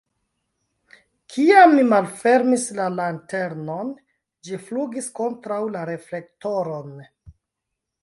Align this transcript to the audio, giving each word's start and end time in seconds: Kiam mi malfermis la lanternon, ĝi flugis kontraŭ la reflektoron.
Kiam 1.33 1.75
mi 1.79 1.83
malfermis 1.89 2.65
la 2.81 2.89
lanternon, 2.95 3.93
ĝi 4.49 4.61
flugis 4.67 5.13
kontraŭ 5.23 5.63
la 5.77 5.89
reflektoron. 5.95 6.95